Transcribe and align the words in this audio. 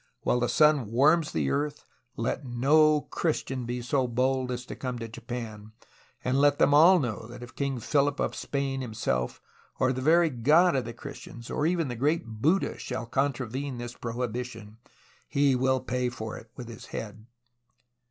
While 0.23 0.39
the 0.39 0.49
sun 0.49 0.89
warms 0.91 1.31
the 1.31 1.51
earth 1.51 1.85
let 2.17 2.43
no 2.43 3.01
Christian 3.01 3.65
be 3.67 3.83
so 3.83 4.07
bold 4.07 4.51
as 4.51 4.65
to 4.65 4.75
come 4.75 4.97
to 4.97 5.07
Japan, 5.07 5.73
and 6.23 6.41
let 6.41 6.57
them 6.57 6.73
all 6.73 6.97
know 6.97 7.27
that 7.27 7.43
if 7.43 7.53
King 7.53 7.79
Philip 7.79 8.19
of 8.19 8.33
Spain 8.33 8.81
himself, 8.81 9.39
or 9.77 9.93
the 9.93 10.01
very 10.01 10.31
God 10.31 10.75
of 10.75 10.85
the 10.85 10.93
Christians, 10.93 11.51
or 11.51 11.67
even 11.67 11.87
the 11.87 11.95
great 11.95 12.25
Buddha, 12.25 12.79
shall 12.79 13.05
contravene 13.05 13.77
this 13.77 13.93
pro 13.93 14.13
hibition, 14.13 14.77
he 15.27 15.55
will 15.55 15.79
pay 15.79 16.09
for 16.09 16.35
it 16.35 16.49
with 16.55 16.67
his 16.67 16.87
head.' 16.87 17.27